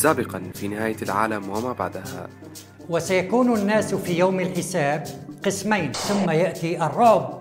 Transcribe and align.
سابقا 0.00 0.42
في 0.54 0.68
نهاية 0.68 0.96
العالم 1.02 1.48
وما 1.48 1.72
بعدها. 1.72 2.28
وسيكون 2.88 3.58
الناس 3.58 3.94
في 3.94 4.18
يوم 4.18 4.40
الحساب 4.40 5.06
قسمين 5.44 5.92
ثم 5.92 6.30
يأتي 6.30 6.84
الرعب 6.86 7.40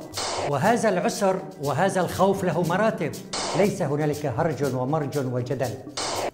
وهذا 0.50 0.90
العسر 0.90 1.40
وهذا 1.64 2.02
الخوف 2.02 2.44
له 2.44 2.62
مراتب. 2.62 3.12
ليس 3.58 3.82
هنالك 3.82 4.26
هرج 4.26 4.76
ومرج 4.76 5.18
وجدل 5.18 5.70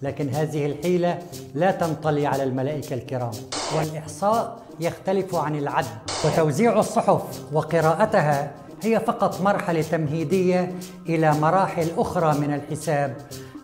لكن 0.02 0.28
هذه 0.28 0.66
الحيلة 0.66 1.18
لا 1.54 1.70
تنطلي 1.70 2.26
على 2.26 2.42
الملائكة 2.42 2.94
الكرام. 2.94 3.30
والإحصاء 3.76 4.62
يختلف 4.80 5.34
عن 5.34 5.56
العد 5.58 5.86
وتوزيع 6.24 6.78
الصحف 6.78 7.22
وقراءتها 7.52 8.52
هي 8.82 9.00
فقط 9.00 9.40
مرحلة 9.40 9.82
تمهيدية 9.82 10.74
إلى 11.08 11.34
مراحل 11.34 11.88
أخرى 11.96 12.38
من 12.38 12.54
الحساب. 12.54 13.16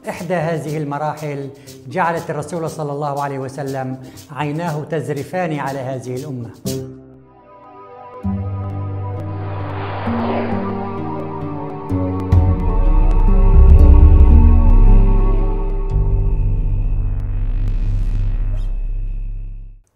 إحدى 0.08 0.34
هذه 0.34 0.76
المراحل 0.76 1.50
جعلت 1.88 2.30
الرسول 2.30 2.70
صلى 2.70 2.92
الله 2.92 3.22
عليه 3.22 3.38
وسلم 3.38 3.98
عيناه 4.30 4.84
تزرفان 4.84 5.58
على 5.58 5.78
هذه 5.78 6.14
الأمة. 6.16 6.50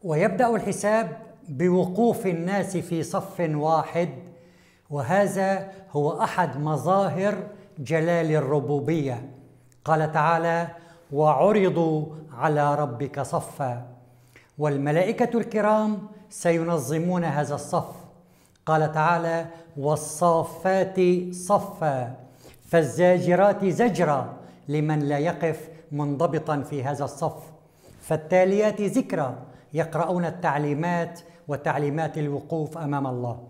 ويبدأ 0.02 0.56
الحساب 0.56 1.16
بوقوف 1.48 2.26
الناس 2.26 2.76
في 2.76 3.02
صف 3.02 3.40
واحد 3.40 4.08
وهذا 4.90 5.70
هو 5.90 6.22
أحد 6.22 6.60
مظاهر 6.60 7.34
جلال 7.78 8.32
الربوبية. 8.32 9.35
قال 9.86 10.12
تعالى 10.12 10.68
وعرضوا 11.12 12.06
على 12.38 12.74
ربك 12.74 13.20
صفا. 13.20 13.86
والملائكة 14.58 15.38
الكرام 15.38 15.98
سينظمون 16.30 17.24
هذا 17.24 17.54
الصف. 17.54 17.94
قال 18.66 18.92
تعالى 18.92 19.46
والصافات 19.76 21.00
صفا. 21.32 22.14
فالزاجرات 22.68 23.64
زجرا 23.64 24.32
لمن 24.68 24.98
لا 24.98 25.18
يقف 25.18 25.68
منضبطا 25.92 26.60
في 26.60 26.84
هذا 26.84 27.04
الصف. 27.04 27.42
فالتاليات 28.02 28.80
ذكرى 28.80 29.34
يقرؤون 29.72 30.24
التعليمات 30.24 31.20
وتعليمات 31.48 32.18
الوقوف 32.18 32.78
أمام 32.78 33.06
الله. 33.06 33.42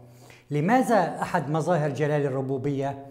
لماذا 0.51 1.23
أحد 1.23 1.51
مظاهر 1.51 1.91
جلال 1.91 2.27
الربوبية؟ 2.27 3.07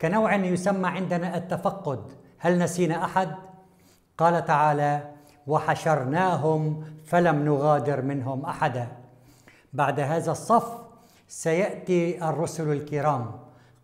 كنوع 0.00 0.34
يسمى 0.34 0.88
عندنا 0.88 1.36
التفقد. 1.36 2.19
هل 2.42 2.58
نسينا 2.58 3.04
أحد؟ 3.04 3.34
قال 4.18 4.44
تعالى 4.44 5.10
وحشرناهم 5.46 6.84
فلم 7.06 7.44
نغادر 7.44 8.02
منهم 8.02 8.44
أحدا. 8.44 8.88
بعد 9.72 10.00
هذا 10.00 10.32
الصف 10.32 10.78
سيأتي 11.28 12.28
الرسل 12.28 12.72
الكرام. 12.72 13.30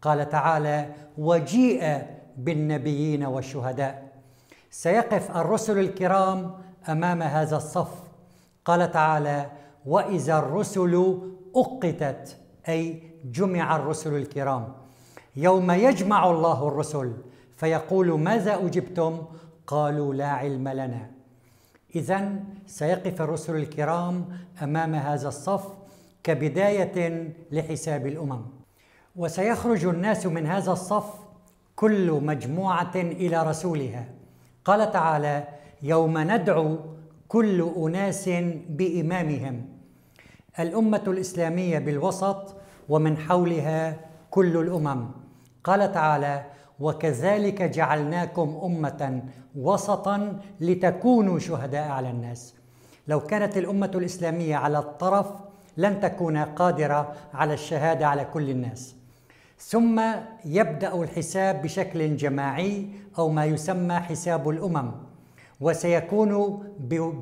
قال 0.03 0.29
تعالى 0.29 0.89
وجيء 1.19 2.07
بالنبيين 2.37 3.25
والشهداء. 3.25 4.13
سيقف 4.71 5.37
الرسل 5.37 5.79
الكرام 5.79 6.55
أمام 6.89 7.23
هذا 7.23 7.57
الصف. 7.57 7.91
قال 8.65 8.91
تعالى 8.91 9.51
وإذا 9.87 10.39
الرسل 10.39 11.21
أقتت 11.57 12.37
أي 12.69 13.03
جمع 13.25 13.77
الرسل 13.77 14.15
الكرام. 14.15 14.73
يوم 15.37 15.71
يجمع 15.71 16.31
الله 16.31 16.69
الرسل 16.69 17.13
فيقول 17.57 18.21
ماذا 18.21 18.55
أجبتم؟ 18.55 19.23
قالوا 19.67 20.15
لا 20.15 20.29
علم 20.29 20.69
لنا. 20.69 21.11
اذا 21.95 22.33
سيقف 22.67 23.23
الرسل 23.23 23.57
الكرام 23.57 24.25
أمام 24.63 24.95
هذا 24.95 25.29
الصف 25.29 25.65
كبداية 26.23 27.29
لحساب 27.51 28.07
الأمم. 28.07 28.43
وسيخرج 29.17 29.85
الناس 29.85 30.27
من 30.27 30.47
هذا 30.47 30.73
الصف 30.73 31.15
كل 31.77 32.11
مجموعة 32.11 32.95
إلى 32.95 33.43
رسولها. 33.43 34.05
قال 34.65 34.93
تعالى 34.93 35.45
يوم 35.83 36.19
ندعو 36.19 36.79
كل 37.29 37.73
أناس 37.77 38.29
بإمامهم. 38.69 39.67
الأمة 40.59 41.03
الإسلامية 41.07 41.79
بالوسط 41.79 42.55
ومن 42.89 43.19
حولها 43.19 43.97
كل 44.31 44.57
الأمم. 44.57 45.07
قال 45.65 45.93
تعالى 45.93 46.45
وكذلك 46.81 47.63
جعلناكم 47.63 48.61
أمة 48.63 49.23
وسطا 49.57 50.39
لتكونوا 50.61 51.39
شهداء 51.39 51.89
على 51.89 52.11
الناس. 52.11 52.55
لو 53.09 53.21
كانت 53.21 53.57
الأمة 53.57 53.91
الإسلامية 53.95 54.57
على 54.57 54.79
الطرف 54.79 55.27
لن 55.77 56.01
تكون 56.01 56.37
قادرة 56.39 57.13
على 57.35 57.55
الشهادة 57.55 58.07
على 58.07 58.25
كل 58.25 58.51
الناس. 58.51 58.95
ثم 59.59 60.03
يبدأ 60.45 61.03
الحساب 61.03 61.63
بشكل 61.63 62.17
جماعي 62.17 62.87
أو 63.19 63.29
ما 63.29 63.45
يسمى 63.45 63.95
حساب 63.95 64.49
الأمم 64.49 64.91
وسيكون 65.61 66.63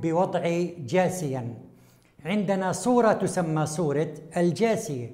بوضع 0.02 0.64
جاسيا. 0.78 1.54
عندنا 2.24 2.72
صوره 2.72 3.12
تسمى 3.12 3.66
صوره 3.66 4.14
الجاسية. 4.36 5.10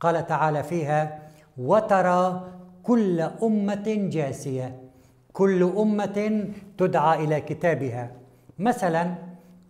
قال 0.00 0.26
تعالى 0.26 0.62
فيها 0.62 1.22
وترى 1.58 2.48
كل 2.88 3.20
أمة 3.20 3.86
جاسية 3.86 4.80
كل 5.32 5.62
أمة 5.62 6.48
تدعى 6.78 7.24
إلى 7.24 7.40
كتابها. 7.40 8.10
مثلا 8.58 9.14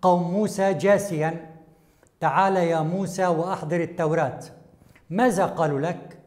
قوم 0.03 0.23
موسى 0.31 0.75
جاسيا 0.75 1.47
تعال 2.21 2.57
يا 2.57 2.81
موسى 2.81 3.27
وأحضر 3.27 3.81
التوراة. 3.81 4.41
ماذا 5.11 5.47
قالوا 5.47 5.81
لك؟ 5.81 6.19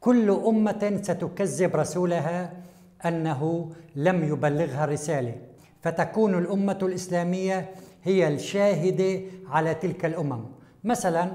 كل 0.00 0.30
أمة 0.30 1.00
ستكذب 1.02 1.76
رسولها 1.76 2.52
أنه 3.06 3.70
لم 3.96 4.24
يبلغها 4.24 4.84
الرسالة. 4.84 5.34
فتكون 5.82 6.38
الأمة 6.38 6.78
الإسلامية 6.82 7.70
هي 8.02 8.28
الشاهدة 8.28 9.20
على 9.48 9.74
تلك 9.74 10.04
الأمم. 10.04 10.44
مثلا 10.84 11.32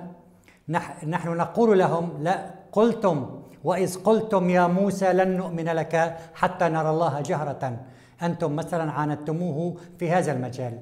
نحن 1.04 1.30
نقول 1.38 1.80
لهم 1.80 2.10
لا 2.24 2.52
قلتم 2.72 3.47
وإذ 3.64 4.04
قلتم 4.04 4.50
يا 4.50 4.68
موسى 4.68 5.14
لن 5.14 5.38
نؤمن 5.38 5.66
لك 5.66 6.18
حتى 6.34 6.70
نرى 6.70 6.90
الله 6.90 7.22
جهرة. 7.22 7.80
أنتم 8.22 8.56
مثلا 8.56 8.92
عاندتموه 8.92 9.76
في 10.00 10.12
هذا 10.12 10.32
المجال. 10.32 10.80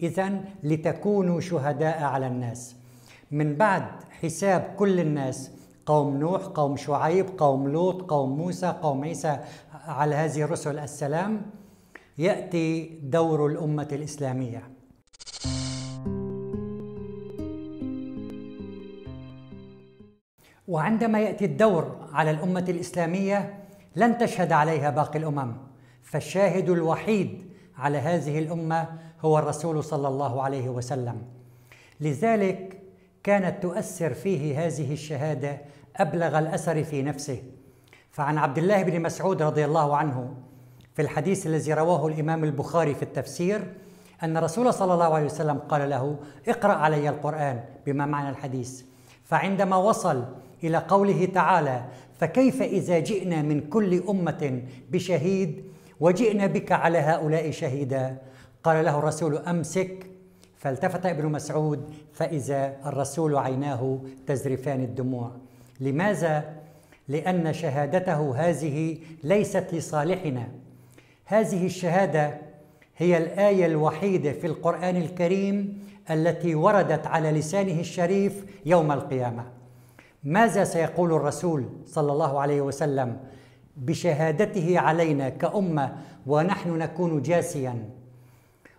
اذا 0.00 0.40
لتكونوا 0.62 1.40
شهداء 1.40 2.02
على 2.02 2.26
الناس. 2.26 2.76
من 3.30 3.56
بعد 3.56 3.84
حساب 4.22 4.74
كل 4.76 5.00
الناس 5.00 5.50
قوم 5.86 6.16
نوح 6.16 6.42
قوم 6.42 6.76
شعيب 6.76 7.26
قوم 7.38 7.68
لوط 7.68 8.10
قوم 8.10 8.38
موسى 8.38 8.74
قوم 8.82 9.04
عيسى 9.04 9.38
على 9.86 10.14
هذه 10.14 10.42
الرسل 10.42 10.78
السلام 10.78 11.42
يأتي 12.18 13.00
دور 13.02 13.46
الأمة 13.46 13.88
الإسلامية. 13.92 14.79
وعندما 20.70 21.20
يأتي 21.20 21.44
الدور 21.44 21.96
على 22.12 22.30
الأمة 22.30 22.64
الإسلامية 22.68 23.54
لن 23.96 24.18
تشهد 24.18 24.52
عليها 24.52 24.90
باقي 24.90 25.18
الأمم. 25.18 25.52
فالشاهد 26.02 26.70
الوحيد 26.70 27.52
على 27.78 27.98
هذه 27.98 28.38
الأمة 28.38 28.88
هو 29.20 29.38
الرسول 29.38 29.84
صلى 29.84 30.08
الله 30.08 30.42
عليه 30.42 30.68
وسلم. 30.68 31.22
لذلك 32.00 32.82
كانت 33.22 33.62
تؤثر 33.62 34.14
فيه 34.14 34.66
هذه 34.66 34.92
الشهادة 34.92 35.58
أبلغ 35.96 36.38
الأثر 36.38 36.84
في 36.84 37.02
نفسه. 37.02 37.42
فعن 38.10 38.38
عبد 38.38 38.58
الله 38.58 38.82
بن 38.82 39.02
مسعود 39.02 39.42
رضي 39.42 39.64
الله 39.64 39.96
عنه 39.96 40.34
في 40.94 41.02
الحديث 41.02 41.46
الذي 41.46 41.74
رواه 41.74 42.06
الإمام 42.06 42.44
البخاري 42.44 42.94
في 42.94 43.02
التفسير 43.02 43.74
أن 44.22 44.36
الرسول 44.36 44.74
صلى 44.74 44.94
الله 44.94 45.14
عليه 45.14 45.26
وسلم 45.26 45.58
قال 45.58 45.90
له 45.90 46.16
اقرأ 46.48 46.72
علي 46.72 47.08
القرآن 47.08 47.64
بما 47.86 48.06
معنى 48.06 48.30
الحديث. 48.30 48.82
فعندما 49.24 49.76
وصل 49.76 50.24
إلى 50.64 50.78
قوله 50.78 51.24
تعالى 51.24 51.84
فكيف 52.20 52.62
إذا 52.62 52.98
جئنا 52.98 53.42
من 53.42 53.60
كل 53.60 54.02
أمة 54.08 54.62
بشهيد 54.90 55.64
وجئنا 56.00 56.46
بك 56.46 56.72
على 56.72 56.98
هؤلاء 56.98 57.50
شهيدا؟ 57.50 58.16
قال 58.64 58.84
له 58.84 58.98
الرسول 58.98 59.36
أمسك. 59.36 60.06
فالتفت 60.56 61.06
ابن 61.06 61.26
مسعود 61.26 61.94
فإذا 62.12 62.76
الرسول 62.86 63.36
عيناه 63.36 63.98
تزرفان 64.26 64.80
الدموع. 64.80 65.30
لماذا؟ 65.80 66.44
لأن 67.08 67.52
شهادته 67.52 68.34
هذه 68.36 68.98
ليست 69.24 69.66
لصالحنا. 69.72 70.48
هذه 71.24 71.66
الشهادة 71.66 72.38
هي 72.96 73.16
الآية 73.16 73.66
الوحيدة 73.66 74.32
في 74.32 74.46
القرآن 74.46 74.96
الكريم 74.96 75.78
التي 76.10 76.54
وردت 76.54 77.06
على 77.06 77.30
لسانه 77.30 77.80
الشريف 77.80 78.44
يوم 78.66 78.92
القيامة. 78.92 79.59
ماذا 80.24 80.64
سيقول 80.64 81.12
الرسول 81.12 81.64
صلى 81.86 82.12
الله 82.12 82.40
عليه 82.40 82.60
وسلم 82.60 83.16
بشهادته 83.76 84.78
علينا 84.78 85.28
كأمة 85.28 85.96
ونحن 86.26 86.78
نكون 86.78 87.22
جاسيا؟ 87.22 87.88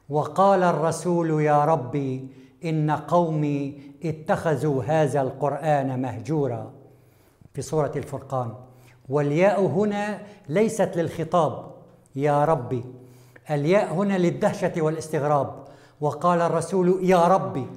وقال 0.10 0.64
الرسول 0.64 1.42
يا 1.42 1.66
ربي 1.66 2.28
إن 2.66 2.92
قومي 2.92 3.82
اتخذوا 4.06 4.84
هذا 4.84 5.22
القرآن 5.22 6.02
مهجورا. 6.02 6.72
في 7.54 7.62
سورة 7.62 7.92
الفرقان 7.96 8.54
والياء 9.10 9.66
هنا 9.66 10.20
ليست 10.50 10.92
للخطاب 10.96 11.72
يا 12.16 12.46
ربي. 12.46 12.84
الياء 13.52 13.94
هنا 13.94 14.18
للدهشة 14.18 14.82
والاستغراب. 14.82 15.56
وقال 16.02 16.42
الرسول 16.42 17.00
يا 17.04 17.28
ربي 17.28 17.68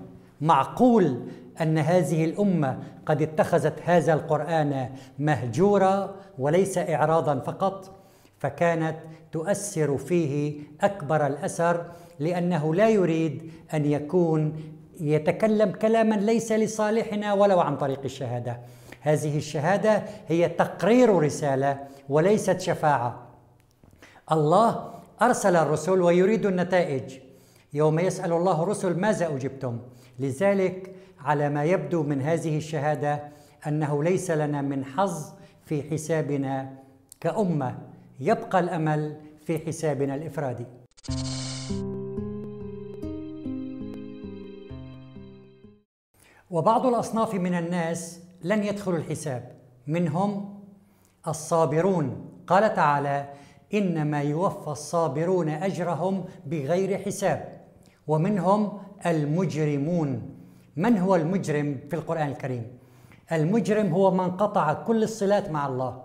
معقول 0.41 1.21
أن 1.61 1.79
هذه 1.79 2.25
الأمة 2.25 2.79
قد 3.07 3.23
اتخذت 3.23 3.75
هذا 3.85 4.13
القرآن 4.13 4.89
مهجورا 5.19 6.15
وليس 6.39 6.79
اعراضا 6.79 7.39
فقط 7.39 7.91
فكانت 8.39 8.97
تؤثر 9.33 9.97
فيه 9.97 10.61
أكبر 10.81 11.27
الأثر 11.27 11.85
لأنه 12.19 12.75
لا 12.75 12.89
يريد 12.89 13.51
أن 13.75 13.85
يكون 13.85 14.63
يتكلم 15.01 15.71
كلاما 15.71 16.15
ليس 16.15 16.53
لصالحنا 16.53 17.33
ولو 17.33 17.61
عن 17.61 17.77
طريق 17.77 18.01
الشهادة. 18.05 18.61
هذه 19.01 19.37
الشهادة 19.37 20.03
هي 20.29 20.49
تقرير 20.49 21.19
رسالة 21.19 21.79
وليست 22.09 22.61
شفاعة. 22.61 23.27
الله 24.33 24.91
أرسل 25.23 25.57
الرسل 25.57 26.03
ويريد 26.03 26.47
النتائج. 26.47 27.19
يوم 27.73 27.99
يسأل 27.99 28.33
الله 28.33 28.63
الرسل 28.63 29.01
ماذا 29.01 29.27
أجبتم؟ 29.27 29.79
لذلك 30.19 30.94
على 31.25 31.49
ما 31.49 31.65
يبدو 31.65 32.03
من 32.03 32.23
هذه 32.23 32.57
الشهادة 32.57 33.21
أنه 33.67 34.05
ليس 34.05 34.31
لنا 34.31 34.63
من 34.63 34.85
حظ 34.85 35.33
في 35.65 35.83
حسابنا 35.83 36.73
كأمة. 37.21 37.79
يبقى 38.21 38.61
الأمل 38.61 39.17
في 39.47 39.59
حسابنا 39.59 40.15
الإفرادي. 40.15 40.67
وبعض 46.51 46.87
الأصناف 46.87 47.35
من 47.35 47.55
الناس 47.55 48.21
لن 48.43 48.65
يدخلوا 48.65 48.99
الحساب. 48.99 49.53
منهم 49.87 50.61
الصابرون. 51.29 52.31
قال 52.47 52.75
تعالى 52.75 53.29
إنما 53.75 54.23
يوفى 54.23 54.69
الصابرون 54.69 55.49
أجرهم 55.49 56.25
بغير 56.47 56.99
حساب. 56.99 57.61
ومنهم 58.07 58.79
المجرمون. 59.07 60.34
من 60.77 60.99
هو 60.99 61.17
المجرم 61.17 61.79
في 61.91 61.97
القرآن 61.97 62.29
الكريم؟ 62.29 62.67
المجرم 63.33 63.93
هو 63.93 64.11
من 64.11 64.31
قطع 64.31 64.73
كل 64.73 65.03
الصلات 65.03 65.51
مع 65.51 65.67
الله. 65.67 66.03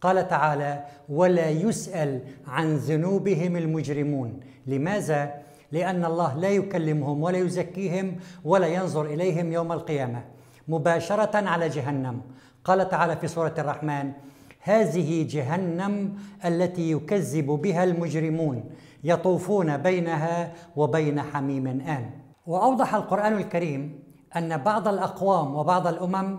قال 0.00 0.28
تعالى 0.28 0.84
ولا 1.08 1.50
يسأل 1.50 2.20
عن 2.46 2.76
ذنوبهم 2.76 3.56
المجرمون 3.56 4.40
لماذا؟ 4.66 5.34
لأن 5.72 6.04
الله 6.04 6.34
لا 6.34 6.48
يكلمهم 6.48 7.22
ولا 7.22 7.38
يزكيهم 7.38 8.16
ولا 8.44 8.66
ينظر 8.66 9.04
إليهم 9.04 9.52
يوم 9.52 9.72
القيامة. 9.72 10.24
مباشرة 10.68 11.48
على 11.48 11.68
جهنم. 11.68 12.20
قال 12.64 12.88
تعالى 12.88 13.16
في 13.16 13.28
سورة 13.28 13.54
الرحمن 13.58 14.12
هذه 14.60 15.26
جهنم 15.30 16.16
التي 16.44 16.90
يكذب 16.90 17.46
بها 17.46 17.84
المجرمون 17.84 18.64
يطوفون 19.04 19.76
بينها 19.76 20.52
وبين 20.76 21.20
حميم 21.22 21.66
آن 21.66 22.10
وأوضح 22.46 22.94
القرآن 22.94 23.32
الكريم 23.32 24.03
أن 24.36 24.56
بعض 24.56 24.88
الأقوام 24.88 25.54
وبعض 25.56 25.86
الأمم 25.86 26.38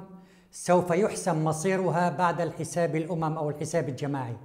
سوف 0.52 0.92
يحسم 0.92 1.46
مصيرها 1.46 2.10
بعد 2.10 2.42
الحساب 2.42 2.96
الأمم 2.96 3.38
أو 3.38 3.50
الحساب 3.50 3.90
الجماعي. 3.90 4.38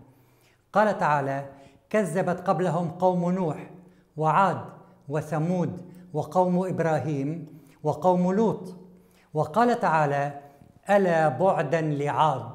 قال 0.72 0.98
تعالى 0.98 1.48
كذبت 1.90 2.40
قبلهم 2.40 2.90
قوم 2.90 3.30
نوح 3.30 3.70
وعاد 4.16 4.60
وثمود 5.08 5.80
وقوم 6.12 6.66
إبراهيم 6.66 7.46
وقوم 7.82 8.32
لوط 8.32 8.76
وقال 9.34 9.80
تعالى 9.80 10.40
ألا 10.90 11.28
بعدا 11.28 11.80
لعاد 11.80 12.50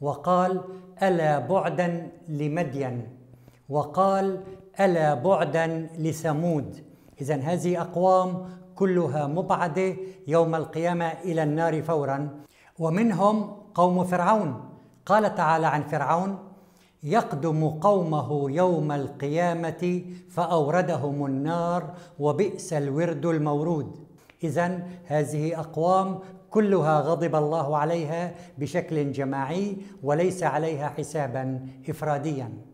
وقال 0.00 0.60
ألا 1.02 1.38
بعدا 1.38 2.10
لمدين 2.28 3.08
وقال 3.68 4.44
ألا 4.80 5.14
بعدا 5.14 5.88
لثمود 5.98 6.84
إذا 7.20 7.36
هذه 7.36 7.80
أقوام 7.80 8.48
كلها 8.74 9.26
مبعدة 9.26 9.96
يوم 10.26 10.54
القيامة 10.54 11.06
إلى 11.24 11.42
النار 11.42 11.82
فورا. 11.82 12.30
ومنهم 12.78 13.50
قوم 13.74 14.04
فرعون. 14.04 14.68
قال 15.06 15.34
تعالى 15.34 15.66
عن 15.66 15.82
فرعون 15.82 16.38
يقدم 17.02 17.68
قومه 17.68 18.50
يوم 18.50 18.92
القيامة 18.92 20.02
فأوردهم 20.30 21.26
النار 21.26 21.94
وبئس 22.18 22.72
الورد 22.72 23.26
المورود. 23.26 23.96
إذا 24.44 24.82
هذه 25.06 25.60
أقوام 25.60 26.18
كلها 26.50 27.00
غضب 27.00 27.34
الله 27.34 27.76
عليها 27.76 28.34
بشكل 28.58 29.12
جماعي 29.12 29.76
وليس 30.02 30.42
عليها 30.42 30.88
حسابا 30.88 31.66
إفراديا. 31.88 32.71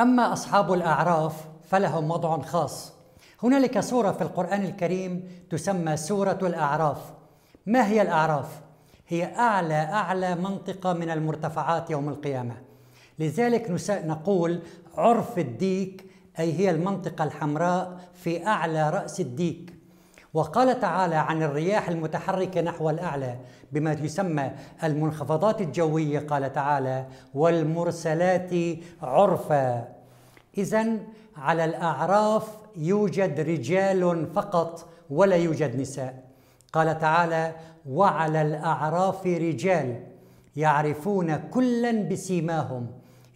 أما 0.00 0.32
أصحاب 0.32 0.72
الأعراف 0.72 1.48
فلهم 1.68 2.10
وضع 2.10 2.42
خاص. 2.42 2.92
هنالك 3.42 3.80
سورة 3.80 4.12
في 4.12 4.22
القرآن 4.22 4.64
الكريم 4.64 5.28
تسمى 5.50 5.96
سورة 5.96 6.38
الأعراف. 6.42 7.12
ما 7.66 7.86
هي 7.86 8.02
الأعراف؟ 8.02 8.60
هي 9.08 9.36
أعلى 9.36 9.74
أعلى 9.74 10.34
منطقة 10.34 10.92
من 10.92 11.10
المرتفعات 11.10 11.90
يوم 11.90 12.08
القيامة. 12.08 12.54
لذلك 13.18 13.70
نقول 13.90 14.62
عرف 14.96 15.38
الديك 15.38 16.06
أي 16.38 16.52
هي 16.52 16.70
المنطقة 16.70 17.24
الحمراء 17.24 18.00
في 18.14 18.46
أعلى 18.46 18.90
رأس 18.90 19.20
الديك. 19.20 19.81
وقال 20.34 20.80
تعالى 20.80 21.14
عن 21.14 21.42
الرياح 21.42 21.88
المتحركة 21.88 22.60
نحو 22.60 22.90
الأعلى 22.90 23.38
بما 23.72 23.92
يسمى 23.92 24.50
المنخفضات 24.84 25.60
الجوية. 25.60 26.20
قال 26.20 26.52
تعالى 26.52 27.06
والمرسلات 27.34 28.50
عرفا. 29.02 29.88
إذا 30.58 30.98
على 31.36 31.64
الأعراف 31.64 32.48
يوجد 32.76 33.40
رجال 33.40 34.26
فقط 34.34 34.88
ولا 35.10 35.36
يوجد 35.36 35.80
نساء. 35.80 36.24
قال 36.72 36.98
تعالى 36.98 37.54
وعلى 37.88 38.42
الأعراف 38.42 39.26
رجال 39.26 40.06
يعرفون 40.56 41.36
كلا 41.36 42.08
بسيماهم 42.08 42.86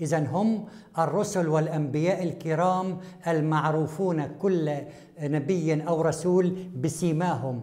إذا 0.01 0.27
هم 0.27 0.65
الرسل 0.99 1.49
والأنبياء 1.49 2.23
الكرام 2.23 2.99
المعروفون 3.27 4.27
كل 4.27 4.75
نبي 5.21 5.89
أو 5.89 6.03
رسول 6.03 6.51
بسيماهم. 6.81 7.61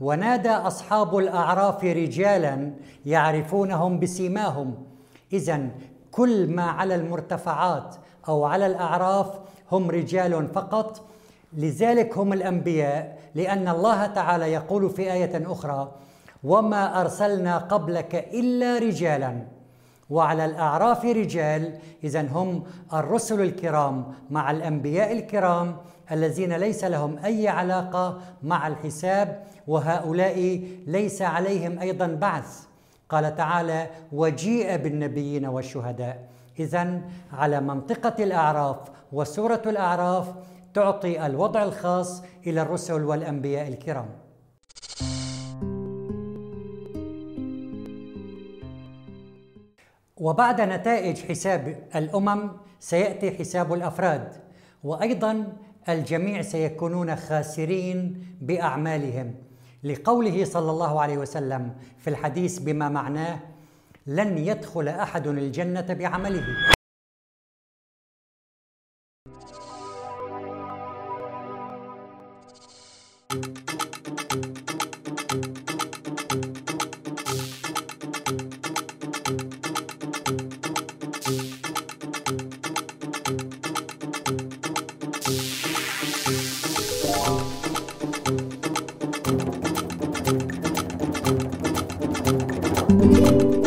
ونادى 0.00 0.50
أصحاب 0.50 1.18
الأعراف 1.18 1.84
رجالا 1.84 2.72
يعرفونهم 3.06 4.00
بسيماهم. 4.00 4.74
إذا 5.32 5.68
كل 6.10 6.46
ما 6.50 6.62
على 6.62 6.94
المرتفعات 6.94 7.96
أو 8.28 8.44
على 8.44 8.66
الأعراف 8.66 9.40
هم 9.72 9.90
رجال 9.90 10.48
فقط. 10.48 11.04
لذلك 11.52 12.18
هم 12.18 12.32
الأنبياء 12.32 13.18
لأن 13.34 13.68
الله 13.68 14.06
تعالى 14.06 14.52
يقول 14.52 14.90
في 14.90 15.12
آية 15.12 15.52
أخرى 15.52 15.92
وما 16.44 17.00
أرسلنا 17.00 17.58
قبلك 17.58 18.14
إلا 18.14 18.78
رجالا 18.78 19.57
وعلى 20.10 20.44
الأعراف 20.44 21.04
رجال. 21.04 21.78
اذا 22.04 22.22
هم 22.22 22.64
الرسل 22.92 23.40
الكرام 23.40 24.14
مع 24.30 24.50
الأنبياء 24.50 25.12
الكرام 25.12 25.76
الذين 26.12 26.52
ليس 26.52 26.84
لهم 26.84 27.18
أي 27.24 27.48
علاقة 27.48 28.18
مع 28.42 28.66
الحساب 28.66 29.44
وهؤلاء 29.66 30.60
ليس 30.86 31.22
عليهم 31.22 31.78
أيضا 31.78 32.06
بعث. 32.06 32.66
قال 33.08 33.36
تعالى 33.36 33.86
وجيء 34.12 34.76
بالنبيين 34.76 35.46
والشهداء. 35.46 36.28
اذا 36.58 37.00
على 37.32 37.60
منطقة 37.60 38.24
الأعراف 38.24 38.76
وسورة 39.12 39.62
الأعراف 39.66 40.28
تعطي 40.74 41.26
الوضع 41.26 41.62
الخاص 41.62 42.22
إلى 42.46 42.62
الرسل 42.62 43.04
والأنبياء 43.04 43.68
الكرام. 43.68 44.08
وبعد 50.20 50.60
نتائج 50.60 51.18
حساب 51.18 51.88
الأمم 51.94 52.50
سيأتي 52.80 53.30
حساب 53.30 53.72
الأفراد 53.72 54.32
وأيضا 54.84 55.52
الجميع 55.88 56.42
سيكونون 56.42 57.16
خاسرين 57.16 58.26
بأعمالهم. 58.40 59.34
لقوله 59.84 60.44
صلى 60.44 60.70
الله 60.70 61.00
عليه 61.00 61.18
وسلم 61.18 61.74
في 61.98 62.10
الحديث 62.10 62.58
بما 62.58 62.88
معناه 62.88 63.38
لن 64.06 64.38
يدخل 64.38 64.88
أحد 64.88 65.26
الجنة 65.26 65.86
بعمله 65.94 66.44
thank 73.30 74.58
you 74.58 74.67
thank 91.28 91.52
you 93.52 93.57